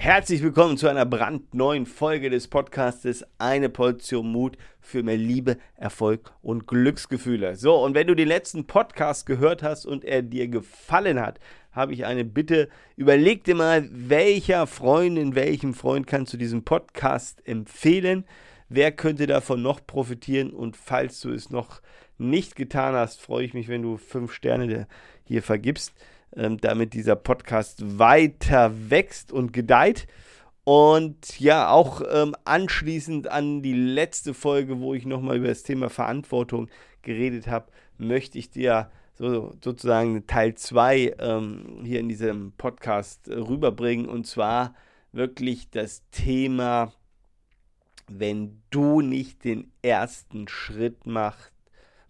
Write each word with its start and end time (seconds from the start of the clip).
Herzlich 0.00 0.44
willkommen 0.44 0.76
zu 0.76 0.86
einer 0.86 1.04
brandneuen 1.04 1.84
Folge 1.84 2.30
des 2.30 2.46
Podcastes 2.46 3.26
Eine 3.38 3.68
Portion 3.68 4.30
Mut 4.30 4.56
für 4.80 5.02
mehr 5.02 5.16
Liebe, 5.16 5.58
Erfolg 5.74 6.30
und 6.40 6.68
Glücksgefühle. 6.68 7.56
So, 7.56 7.74
und 7.82 7.96
wenn 7.96 8.06
du 8.06 8.14
den 8.14 8.28
letzten 8.28 8.68
Podcast 8.68 9.26
gehört 9.26 9.64
hast 9.64 9.86
und 9.86 10.04
er 10.04 10.22
dir 10.22 10.46
gefallen 10.46 11.20
hat, 11.20 11.40
habe 11.72 11.94
ich 11.94 12.06
eine 12.06 12.24
Bitte. 12.24 12.68
Überleg 12.94 13.42
dir 13.42 13.56
mal, 13.56 13.88
welcher 13.90 14.68
Freundin, 14.68 15.34
welchem 15.34 15.74
Freund 15.74 16.06
kannst 16.06 16.32
du 16.32 16.36
diesen 16.36 16.62
Podcast 16.64 17.44
empfehlen? 17.44 18.24
Wer 18.68 18.92
könnte 18.92 19.26
davon 19.26 19.62
noch 19.62 19.84
profitieren? 19.84 20.50
Und 20.50 20.76
falls 20.76 21.20
du 21.20 21.32
es 21.32 21.50
noch 21.50 21.82
nicht 22.18 22.54
getan 22.54 22.94
hast, 22.94 23.20
freue 23.20 23.44
ich 23.44 23.52
mich, 23.52 23.66
wenn 23.66 23.82
du 23.82 23.96
fünf 23.96 24.32
Sterne 24.32 24.86
hier 25.24 25.42
vergibst 25.42 25.92
ähm, 26.36 26.58
damit 26.58 26.94
dieser 26.94 27.16
Podcast 27.16 27.98
weiter 27.98 28.72
wächst 28.90 29.32
und 29.32 29.52
gedeiht. 29.52 30.06
Und 30.64 31.40
ja, 31.40 31.70
auch 31.70 32.02
ähm, 32.10 32.34
anschließend 32.44 33.28
an 33.30 33.62
die 33.62 33.72
letzte 33.72 34.34
Folge, 34.34 34.80
wo 34.80 34.92
ich 34.92 35.06
nochmal 35.06 35.38
über 35.38 35.48
das 35.48 35.62
Thema 35.62 35.88
Verantwortung 35.88 36.68
geredet 37.02 37.46
habe, 37.46 37.72
möchte 37.96 38.38
ich 38.38 38.50
dir 38.50 38.90
so, 39.14 39.54
sozusagen 39.64 40.26
Teil 40.26 40.54
2 40.54 41.16
ähm, 41.18 41.80
hier 41.84 42.00
in 42.00 42.08
diesem 42.08 42.52
Podcast 42.52 43.28
äh, 43.28 43.34
rüberbringen. 43.34 44.06
Und 44.06 44.26
zwar 44.26 44.74
wirklich 45.12 45.70
das 45.70 46.02
Thema, 46.10 46.92
wenn 48.06 48.62
du 48.70 49.00
nicht 49.00 49.44
den 49.44 49.72
ersten 49.82 50.48
Schritt 50.48 51.06
macht, 51.06 51.52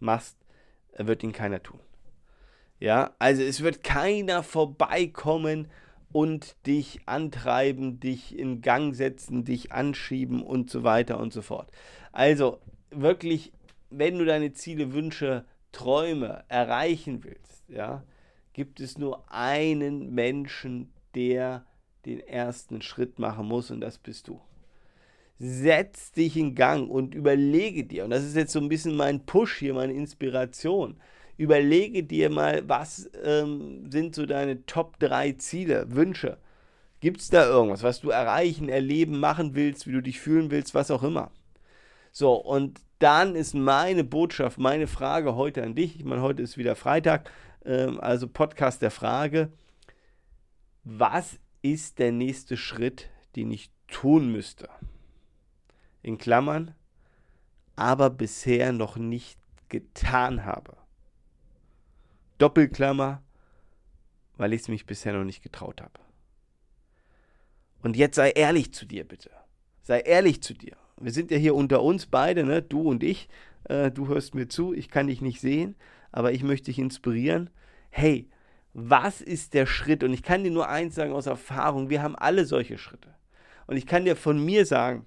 machst, 0.01 0.37
wird 0.97 1.23
ihn 1.23 1.33
keiner 1.33 1.63
tun. 1.63 1.81
Ja, 2.81 3.15
also 3.19 3.43
es 3.43 3.63
wird 3.63 3.83
keiner 3.83 4.43
vorbeikommen 4.43 5.69
und 6.13 6.57
dich 6.67 7.01
antreiben, 7.07 8.01
dich 8.01 8.39
in 8.39 8.61
Gang 8.61 8.95
setzen, 8.95 9.45
dich 9.45 9.73
anschieben 9.73 10.43
und 10.43 10.71
so 10.71 10.85
weiter 10.85 11.19
und 11.19 11.33
so 11.33 11.43
fort. 11.43 11.71
Also 12.13 12.59
wirklich, 12.91 13.53
wenn 13.91 14.19
du 14.19 14.25
deine 14.25 14.53
Ziele, 14.53 14.93
Wünsche, 14.93 15.45
Träume 15.73 16.45
erreichen 16.49 17.25
willst, 17.25 17.65
ja, 17.69 18.05
gibt 18.53 18.81
es 18.81 18.97
nur 18.97 19.31
einen 19.31 20.15
Menschen, 20.15 20.91
der 21.15 21.67
den 22.07 22.21
ersten 22.21 22.81
Schritt 22.81 23.19
machen 23.19 23.47
muss 23.47 23.71
und 23.71 23.81
das 23.81 23.99
bist 23.99 24.29
du. 24.29 24.41
Setz 25.39 26.13
dich 26.13 26.37
in 26.37 26.55
Gang 26.55 26.89
und 26.91 27.15
überlege 27.15 27.85
dir, 27.85 28.05
und 28.05 28.11
das 28.11 28.25
ist 28.25 28.35
jetzt 28.35 28.53
so 28.53 28.61
ein 28.61 28.69
bisschen 28.69 28.97
mein 28.97 29.27
Push 29.27 29.59
hier, 29.59 29.75
meine 29.75 29.93
Inspiration 29.93 30.97
überlege 31.39 32.03
dir 32.03 32.29
mal, 32.29 32.69
was 32.69 33.09
ähm, 33.25 33.91
sind 33.91 34.15
so 34.15 34.27
deine 34.27 34.67
Top 34.67 34.99
3 34.99 35.33
Ziele, 35.33 35.87
Wünsche. 35.95 36.37
Gibt 37.01 37.21
es 37.21 37.31
da 37.31 37.47
irgendwas, 37.47 37.83
was 37.85 38.01
du 38.01 38.11
erreichen, 38.11 38.69
erleben, 38.69 39.21
machen 39.21 39.55
willst, 39.55 39.87
wie 39.87 39.93
du 39.93 40.03
dich 40.03 40.21
fühlen 40.21 40.51
willst, 40.51 40.75
was 40.75 40.91
auch 40.91 41.05
immer? 41.05 41.31
So, 42.11 42.35
und 42.35 42.81
dann 42.99 43.37
ist 43.37 43.55
meine 43.55 44.03
Botschaft, 44.03 44.59
meine 44.59 44.89
Frage 44.89 45.37
heute 45.37 45.63
an 45.63 45.77
dich. 45.77 45.97
Ich 45.97 46.05
meine, 46.05 46.23
heute 46.23 46.43
ist 46.43 46.59
wieder 46.59 46.75
Freitag, 46.75 47.31
ähm, 47.65 48.01
also 48.01 48.27
Podcast 48.27 48.83
der 48.83 48.91
Frage. 48.91 49.53
Was 50.83 51.39
ist 51.63 52.01
der 52.01 52.11
nächste 52.11 52.57
Schritt, 52.57 53.11
den 53.37 53.53
ich 53.53 53.71
tun 53.87 54.33
müsste? 54.33 54.69
In 56.03 56.19
Klammern, 56.19 56.75
aber 57.77 58.11
bisher 58.11 58.73
noch 58.73 58.97
nicht 58.97 59.39
getan 59.69 60.45
habe. 60.45 60.77
Doppelklammer, 62.39 63.23
weil 64.37 64.53
ich 64.53 64.63
es 64.63 64.69
mich 64.69 64.87
bisher 64.87 65.13
noch 65.13 65.25
nicht 65.25 65.43
getraut 65.43 65.81
habe. 65.81 66.01
Und 67.83 67.97
jetzt 67.97 68.17
sei 68.17 68.31
ehrlich 68.31 68.73
zu 68.73 68.87
dir, 68.87 69.05
bitte. 69.05 69.31
Sei 69.83 70.01
ehrlich 70.01 70.43
zu 70.43 70.55
dir. 70.55 70.77
Wir 71.01 71.13
sind 71.13 71.31
ja 71.31 71.37
hier 71.37 71.55
unter 71.55 71.83
uns 71.83 72.07
beide, 72.07 72.45
ne? 72.45 72.63
du 72.63 72.83
und 72.83 73.03
ich. 73.03 73.29
Äh, 73.65 73.91
du 73.91 74.09
hörst 74.09 74.35
mir 74.35 74.49
zu, 74.49 74.73
ich 74.73 74.89
kann 74.89 75.07
dich 75.07 75.21
nicht 75.21 75.41
sehen, 75.41 75.77
aber 76.11 76.33
ich 76.33 76.43
möchte 76.43 76.67
dich 76.67 76.79
inspirieren. 76.79 77.51
Hey, 77.91 78.29
was 78.73 79.21
ist 79.21 79.55
der 79.55 79.67
Schritt? 79.67 80.05
Und 80.05 80.13
ich 80.13 80.23
kann 80.23 80.45
dir 80.45 80.51
nur 80.51 80.69
eins 80.69 80.95
sagen 80.95 81.13
aus 81.13 81.27
Erfahrung, 81.27 81.91
wir 81.91 82.03
haben 82.03 82.17
alle 82.17 82.45
solche 82.45 82.79
Schritte. 82.79 83.15
Und 83.67 83.77
ich 83.77 83.87
kann 83.87 84.05
dir 84.05 84.17
von 84.17 84.45
mir 84.45 84.67
sagen, 84.67 85.07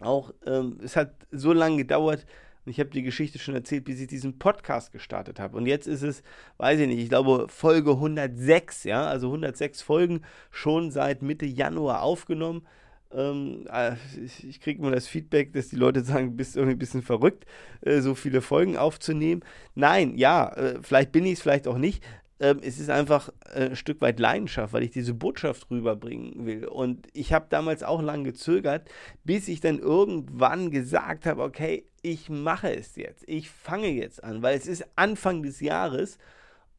auch 0.00 0.32
ähm, 0.46 0.78
es 0.82 0.96
hat 0.96 1.14
so 1.30 1.52
lange 1.52 1.78
gedauert, 1.78 2.26
und 2.68 2.72
ich 2.72 2.80
habe 2.80 2.90
die 2.90 3.02
Geschichte 3.02 3.38
schon 3.38 3.54
erzählt, 3.54 3.86
bis 3.86 3.98
ich 3.98 4.08
diesen 4.08 4.38
Podcast 4.38 4.92
gestartet 4.92 5.40
habe. 5.40 5.56
Und 5.56 5.64
jetzt 5.64 5.88
ist 5.88 6.02
es, 6.02 6.22
weiß 6.58 6.78
ich 6.80 6.86
nicht, 6.86 6.98
ich 6.98 7.08
glaube 7.08 7.46
Folge 7.48 7.92
106, 7.92 8.84
ja, 8.84 9.06
also 9.06 9.28
106 9.28 9.80
Folgen 9.80 10.20
schon 10.50 10.90
seit 10.90 11.22
Mitte 11.22 11.46
Januar 11.46 12.02
aufgenommen. 12.02 12.66
Ähm, 13.10 13.66
äh, 13.72 13.94
ich, 14.22 14.60
kriege 14.60 14.82
immer 14.82 14.90
das 14.90 15.08
Feedback, 15.08 15.54
dass 15.54 15.68
die 15.68 15.76
Leute 15.76 16.02
sagen, 16.02 16.26
du 16.26 16.36
bist 16.36 16.56
irgendwie 16.56 16.74
ein 16.74 16.78
bisschen 16.78 17.00
verrückt, 17.00 17.46
äh, 17.80 18.00
so 18.00 18.14
viele 18.14 18.42
Folgen 18.42 18.76
aufzunehmen. 18.76 19.40
Nein, 19.74 20.18
ja, 20.18 20.52
äh, 20.52 20.78
vielleicht 20.82 21.10
bin 21.10 21.24
ich 21.24 21.32
es, 21.34 21.40
vielleicht 21.40 21.68
auch 21.68 21.78
nicht 21.78 22.04
ähm, 22.40 22.60
es 22.62 22.78
ist 22.78 22.90
einfach 22.90 23.30
äh, 23.52 23.70
ein 23.70 23.76
Stück 23.76 24.00
weit 24.00 24.20
Leidenschaft, 24.20 24.72
weil 24.72 24.84
ich 24.84 24.90
diese 24.90 25.14
Botschaft 25.14 25.70
rüberbringen 25.70 26.46
will. 26.46 26.66
Und 26.66 27.08
ich 27.12 27.32
habe 27.32 27.46
damals 27.48 27.82
auch 27.82 28.00
lange 28.00 28.24
gezögert, 28.24 28.88
bis 29.24 29.48
ich 29.48 29.60
dann 29.60 29.78
irgendwann 29.78 30.70
gesagt 30.70 31.26
habe, 31.26 31.42
okay, 31.42 31.84
ich 32.02 32.30
mache 32.30 32.74
es 32.74 32.96
jetzt. 32.96 33.24
Ich 33.26 33.50
fange 33.50 33.88
jetzt 33.88 34.22
an, 34.22 34.42
weil 34.42 34.56
es 34.56 34.66
ist 34.66 34.86
Anfang 34.94 35.42
des 35.42 35.60
Jahres 35.60 36.18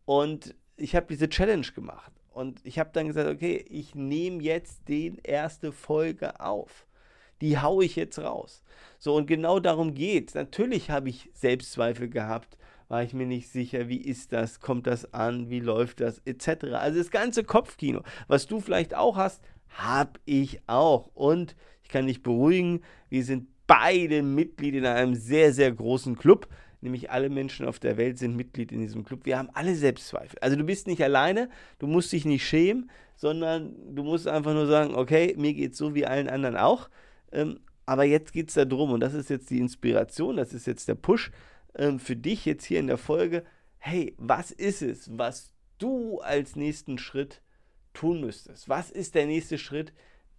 und 0.06 0.56
ich 0.78 0.96
habe 0.96 1.08
diese 1.10 1.30
Challenge 1.30 1.68
gemacht. 1.76 2.12
Und 2.32 2.62
ich 2.64 2.80
habe 2.80 2.92
dann 2.94 3.08
gesagt, 3.08 3.30
okay, 3.30 3.66
ich 3.70 3.96
nehme 3.96 4.42
jetzt 4.42 4.88
die 4.88 5.18
erste 5.24 5.74
Folge 5.74 6.40
auf. 6.40 6.86
Die 7.42 7.58
haue 7.58 7.84
ich 7.84 7.98
jetzt 7.98 8.20
raus. 8.20 8.64
So, 8.98 9.16
und 9.16 9.28
genau 9.28 9.60
darum 9.60 9.94
geht 9.94 10.30
es. 10.30 10.36
Natürlich 10.36 10.90
habe 10.90 11.10
ich 11.10 11.30
Selbstzweifel 11.34 12.10
gehabt 12.10 12.58
war 12.90 13.04
ich 13.04 13.14
mir 13.14 13.28
nicht 13.28 13.50
sicher, 13.50 13.88
wie 13.88 14.02
ist 14.02 14.34
das, 14.34 14.60
kommt 14.60 14.88
das 14.88 15.14
an, 15.14 15.50
wie 15.50 15.60
läuft 15.60 16.02
das, 16.02 16.22
etc. 16.26 16.74
Also 16.74 16.98
das 16.98 17.12
ganze 17.12 17.44
Kopfkino, 17.44 18.02
was 18.28 18.48
du 18.48 18.60
vielleicht 18.60 18.96
auch 18.96 19.16
hast, 19.16 19.42
habe 19.70 20.20
ich 20.26 20.60
auch. 20.68 21.12
Und 21.14 21.56
ich 21.84 21.90
kann 21.90 22.08
dich 22.08 22.24
beruhigen, 22.24 22.82
wir 23.10 23.24
sind 23.24 23.48
beide 23.68 24.24
Mitglied 24.24 24.74
in 24.74 24.86
einem 24.86 25.14
sehr, 25.14 25.54
sehr 25.54 25.72
großen 25.72 26.18
Club. 26.18 26.48
Nämlich 26.82 27.12
alle 27.12 27.30
Menschen 27.30 27.68
auf 27.68 27.78
der 27.78 27.98
Welt 27.98 28.18
sind 28.18 28.36
Mitglied 28.36 28.72
in 28.72 28.80
diesem 28.80 29.04
Club. 29.04 29.26
Wir 29.26 29.38
haben 29.38 29.50
alle 29.54 29.76
Selbstzweifel. 29.76 30.40
Also 30.42 30.56
du 30.56 30.64
bist 30.64 30.88
nicht 30.88 31.04
alleine, 31.04 31.50
du 31.78 31.88
musst 31.88 32.12
dich 32.12 32.26
nicht 32.26 32.48
schämen, 32.48 32.90
sondern 33.16 33.76
du 33.94 34.04
musst 34.04 34.28
einfach 34.28 34.54
nur 34.54 34.66
sagen, 34.66 34.96
okay, 34.96 35.36
mir 35.38 35.54
geht 35.54 35.74
es 35.74 35.78
so 35.78 35.94
wie 35.94 36.06
allen 36.06 36.30
anderen 36.30 36.58
auch. 36.58 36.90
Ähm, 37.32 37.60
aber 37.86 38.06
jetzt 38.06 38.34
geht 38.34 38.48
es 38.50 38.54
darum, 38.54 38.92
und 38.92 39.02
das 39.02 39.14
ist 39.14 39.30
jetzt 39.30 39.50
die 39.50 39.60
Inspiration, 39.60 40.38
das 40.38 40.54
ist 40.54 40.68
jetzt 40.68 40.88
der 40.88 40.96
Push, 40.96 41.32
ähm, 41.76 42.00
für 42.00 42.16
dich 42.16 42.46
jetzt 42.46 42.66
hier 42.66 42.80
in 42.80 42.88
der 42.88 42.98
Folge, 42.98 43.44
hey, 43.78 44.16
was 44.18 44.52
ist 44.52 44.82
es, 44.82 45.10
was 45.18 45.54
du 45.78 46.20
als 46.20 46.56
nächsten 46.56 46.98
Schritt 46.98 47.42
tun 47.94 48.22
müsstest? 48.22 48.70
Was 48.70 48.92
ist 48.92 49.16
der 49.16 49.26
nächste 49.26 49.58
Schritt, 49.58 49.94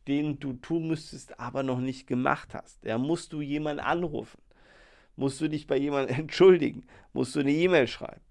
den 0.08 0.38
du 0.38 0.54
tun 0.54 0.88
müsstest, 0.88 1.38
aber 1.38 1.62
noch 1.62 1.80
nicht 1.80 2.06
gemacht 2.06 2.54
hast? 2.54 2.84
Ja, 2.84 2.98
musst 2.98 3.32
du 3.32 3.40
jemanden 3.40 3.80
anrufen? 3.80 4.40
Musst 5.16 5.40
du 5.40 5.48
dich 5.48 5.66
bei 5.66 5.76
jemandem 5.76 6.16
entschuldigen? 6.20 6.86
Musst 7.12 7.34
du 7.34 7.40
eine 7.40 7.52
E-Mail 7.52 7.86
schreiben? 7.86 8.22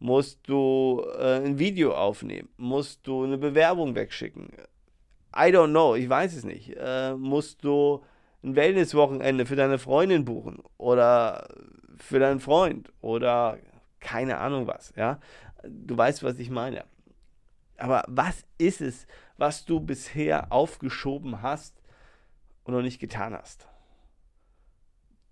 Musst 0.00 0.48
du 0.48 1.04
äh, 1.18 1.44
ein 1.44 1.58
Video 1.58 1.94
aufnehmen? 1.94 2.48
Musst 2.56 3.06
du 3.06 3.24
eine 3.24 3.36
Bewerbung 3.36 3.94
wegschicken? 3.94 4.50
I 5.34 5.50
don't 5.50 5.70
know, 5.70 5.94
ich 5.94 6.08
weiß 6.08 6.34
es 6.36 6.44
nicht. 6.44 6.76
Äh, 6.76 7.14
musst 7.14 7.64
du 7.64 8.02
ein 8.42 8.54
Wellnesswochenende 8.54 9.44
für 9.44 9.56
deine 9.56 9.78
Freundin 9.78 10.24
buchen? 10.24 10.62
Oder 10.78 11.48
für 12.02 12.18
deinen 12.18 12.40
Freund 12.40 12.92
oder 13.00 13.58
keine 14.00 14.38
Ahnung 14.38 14.66
was, 14.66 14.92
ja. 14.96 15.18
Du 15.64 15.96
weißt, 15.96 16.22
was 16.22 16.38
ich 16.38 16.50
meine. 16.50 16.84
Aber 17.76 18.04
was 18.06 18.44
ist 18.58 18.80
es, 18.80 19.06
was 19.36 19.64
du 19.64 19.80
bisher 19.80 20.52
aufgeschoben 20.52 21.42
hast 21.42 21.82
und 22.64 22.74
noch 22.74 22.82
nicht 22.82 23.00
getan 23.00 23.34
hast? 23.34 23.66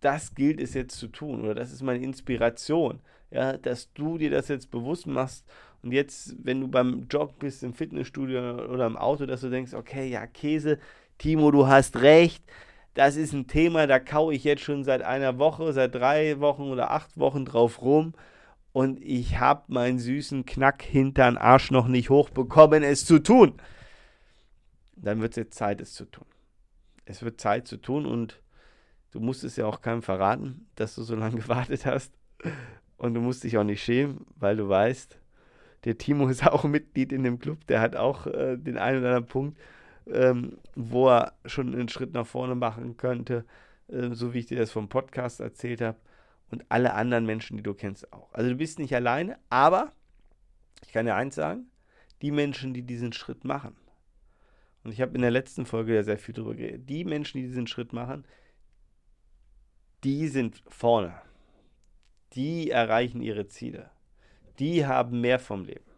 Das 0.00 0.34
gilt 0.34 0.60
es 0.60 0.74
jetzt 0.74 0.98
zu 0.98 1.08
tun 1.08 1.42
oder 1.42 1.54
das 1.54 1.72
ist 1.72 1.82
meine 1.82 2.04
Inspiration, 2.04 3.00
ja, 3.30 3.56
dass 3.56 3.92
du 3.92 4.18
dir 4.18 4.30
das 4.30 4.48
jetzt 4.48 4.70
bewusst 4.70 5.06
machst 5.06 5.44
und 5.82 5.92
jetzt, 5.92 6.34
wenn 6.42 6.60
du 6.60 6.68
beim 6.68 7.06
Jog 7.10 7.38
bist, 7.38 7.62
im 7.62 7.72
Fitnessstudio 7.72 8.66
oder 8.66 8.86
im 8.86 8.96
Auto, 8.96 9.26
dass 9.26 9.40
du 9.40 9.50
denkst, 9.50 9.74
okay, 9.74 10.08
ja, 10.08 10.26
Käse, 10.26 10.78
Timo, 11.18 11.50
du 11.50 11.66
hast 11.66 11.96
recht, 11.96 12.44
das 12.96 13.16
ist 13.16 13.34
ein 13.34 13.46
Thema, 13.46 13.86
da 13.86 13.98
kaue 13.98 14.34
ich 14.34 14.42
jetzt 14.42 14.62
schon 14.62 14.82
seit 14.82 15.02
einer 15.02 15.38
Woche, 15.38 15.72
seit 15.74 15.94
drei 15.94 16.40
Wochen 16.40 16.62
oder 16.62 16.90
acht 16.90 17.18
Wochen 17.18 17.44
drauf 17.44 17.82
rum 17.82 18.14
und 18.72 19.02
ich 19.02 19.38
habe 19.38 19.64
meinen 19.68 19.98
süßen 19.98 20.46
Knack 20.46 20.82
hintern 20.82 21.36
Arsch 21.36 21.70
noch 21.70 21.88
nicht 21.88 22.08
hochbekommen, 22.08 22.82
es 22.82 23.04
zu 23.04 23.18
tun. 23.18 23.60
Dann 24.96 25.20
wird 25.20 25.32
es 25.32 25.36
jetzt 25.36 25.58
Zeit, 25.58 25.82
es 25.82 25.92
zu 25.92 26.06
tun. 26.06 26.26
Es 27.04 27.22
wird 27.22 27.38
Zeit 27.38 27.68
zu 27.68 27.76
tun 27.76 28.06
und 28.06 28.40
du 29.12 29.20
musst 29.20 29.44
es 29.44 29.56
ja 29.56 29.66
auch 29.66 29.82
keinem 29.82 30.02
verraten, 30.02 30.66
dass 30.74 30.94
du 30.94 31.02
so 31.02 31.14
lange 31.14 31.36
gewartet 31.40 31.84
hast. 31.84 32.14
Und 32.96 33.12
du 33.12 33.20
musst 33.20 33.44
dich 33.44 33.58
auch 33.58 33.64
nicht 33.64 33.82
schämen, 33.82 34.26
weil 34.36 34.56
du 34.56 34.70
weißt, 34.70 35.20
der 35.84 35.98
Timo 35.98 36.28
ist 36.28 36.46
auch 36.46 36.64
Mitglied 36.64 37.12
in 37.12 37.24
dem 37.24 37.38
Club, 37.38 37.66
der 37.66 37.82
hat 37.82 37.94
auch 37.94 38.26
äh, 38.26 38.56
den 38.56 38.78
einen 38.78 39.00
oder 39.00 39.08
anderen 39.08 39.26
Punkt 39.26 39.58
ähm, 40.10 40.58
wo 40.74 41.08
er 41.08 41.34
schon 41.44 41.74
einen 41.74 41.88
Schritt 41.88 42.12
nach 42.12 42.26
vorne 42.26 42.54
machen 42.54 42.96
könnte, 42.96 43.44
äh, 43.88 44.10
so 44.12 44.34
wie 44.34 44.40
ich 44.40 44.46
dir 44.46 44.58
das 44.58 44.70
vom 44.70 44.88
Podcast 44.88 45.40
erzählt 45.40 45.80
habe. 45.80 45.98
Und 46.50 46.64
alle 46.68 46.94
anderen 46.94 47.26
Menschen, 47.26 47.56
die 47.56 47.62
du 47.62 47.74
kennst, 47.74 48.12
auch. 48.12 48.32
Also 48.32 48.50
du 48.50 48.56
bist 48.56 48.78
nicht 48.78 48.94
alleine, 48.94 49.38
aber 49.50 49.92
ich 50.84 50.92
kann 50.92 51.06
dir 51.06 51.16
eins 51.16 51.34
sagen, 51.34 51.66
die 52.22 52.30
Menschen, 52.30 52.72
die 52.72 52.82
diesen 52.82 53.12
Schritt 53.12 53.44
machen, 53.44 53.76
und 54.86 54.92
ich 54.92 55.00
habe 55.00 55.16
in 55.16 55.22
der 55.22 55.32
letzten 55.32 55.66
Folge 55.66 55.96
ja 55.96 56.04
sehr 56.04 56.16
viel 56.16 56.32
darüber 56.32 56.54
geredet, 56.54 56.88
die 56.88 57.04
Menschen, 57.04 57.40
die 57.40 57.48
diesen 57.48 57.66
Schritt 57.66 57.92
machen, 57.92 58.24
die 60.04 60.28
sind 60.28 60.62
vorne. 60.68 61.20
Die 62.34 62.70
erreichen 62.70 63.20
ihre 63.20 63.48
Ziele. 63.48 63.90
Die 64.60 64.86
haben 64.86 65.20
mehr 65.20 65.40
vom 65.40 65.64
Leben. 65.64 65.90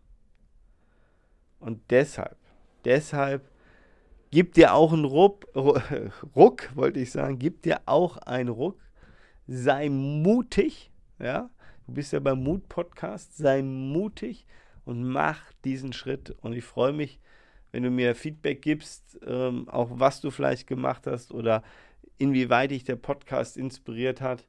Und 1.60 1.82
deshalb, 1.90 2.38
deshalb 2.86 3.50
gibt 4.30 4.56
dir 4.56 4.74
auch 4.74 4.92
einen 4.92 5.04
Ruck, 5.04 5.46
Ruck, 6.36 6.70
wollte 6.74 7.00
ich 7.00 7.12
sagen, 7.12 7.38
gibt 7.38 7.64
dir 7.64 7.80
auch 7.86 8.16
einen 8.18 8.48
Ruck. 8.48 8.78
Sei 9.46 9.88
mutig, 9.88 10.90
ja. 11.18 11.50
Du 11.86 11.94
bist 11.94 12.12
ja 12.12 12.20
beim 12.20 12.42
Mut-Podcast. 12.42 13.36
Sei 13.36 13.62
mutig 13.62 14.46
und 14.84 15.04
mach 15.04 15.40
diesen 15.64 15.94
Schritt. 15.94 16.36
Und 16.42 16.52
ich 16.52 16.64
freue 16.64 16.92
mich, 16.92 17.18
wenn 17.72 17.82
du 17.82 17.90
mir 17.90 18.14
Feedback 18.14 18.62
gibst, 18.62 19.18
ähm, 19.26 19.68
auch 19.68 19.88
was 19.92 20.20
du 20.20 20.30
vielleicht 20.30 20.66
gemacht 20.66 21.06
hast 21.06 21.32
oder 21.32 21.62
inwieweit 22.18 22.72
dich 22.72 22.84
der 22.84 22.96
Podcast 22.96 23.56
inspiriert 23.56 24.20
hat. 24.20 24.46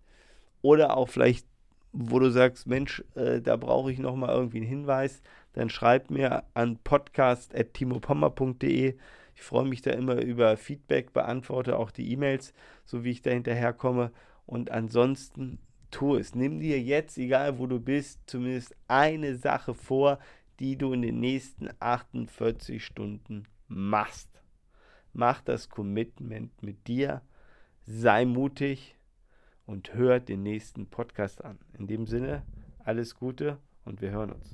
Oder 0.62 0.98
auch 0.98 1.08
vielleicht, 1.08 1.48
wo 1.94 2.20
du 2.20 2.30
sagst, 2.30 2.68
Mensch, 2.68 3.02
äh, 3.16 3.40
da 3.42 3.56
brauche 3.56 3.90
ich 3.92 4.00
nochmal 4.00 4.36
irgendwie 4.36 4.58
einen 4.58 4.68
Hinweis, 4.68 5.22
dann 5.54 5.70
schreib 5.70 6.10
mir 6.10 6.44
an 6.54 6.78
podcast.timopommer.de. 6.84 8.96
Ich 9.40 9.46
freue 9.46 9.66
mich 9.66 9.82
da 9.82 9.92
immer 9.92 10.22
über 10.22 10.58
Feedback, 10.58 11.14
beantworte 11.14 11.80
auch 11.80 11.92
die 11.92 12.12
E-Mails, 12.12 12.54
so 12.84 13.06
wie 13.06 13.12
ich 13.12 13.22
da 13.22 13.32
hinterherkomme. 13.32 14.12
Und 14.46 14.70
ansonsten 14.70 15.60
tu 15.92 16.18
es. 16.18 16.36
Nimm 16.36 16.60
dir 16.60 16.78
jetzt, 16.82 17.18
egal 17.18 17.58
wo 17.58 17.66
du 17.66 17.80
bist, 17.80 18.20
zumindest 18.26 18.76
eine 18.90 19.38
Sache 19.38 19.74
vor, 19.74 20.20
die 20.60 20.78
du 20.78 20.92
in 20.92 21.02
den 21.02 21.22
nächsten 21.22 21.70
48 21.80 22.84
Stunden 22.84 23.46
machst. 23.70 24.30
Mach 25.14 25.40
das 25.40 25.70
Commitment 25.70 26.62
mit 26.62 26.88
dir, 26.90 27.22
sei 27.86 28.26
mutig 28.26 28.98
und 29.66 29.94
hör 29.94 30.20
den 30.20 30.44
nächsten 30.44 30.88
Podcast 30.88 31.46
an. 31.46 31.60
In 31.78 31.88
dem 31.88 32.08
Sinne, 32.08 32.44
alles 32.80 33.16
Gute 33.16 33.58
und 33.86 34.02
wir 34.02 34.12
hören 34.12 34.34
uns. 34.34 34.54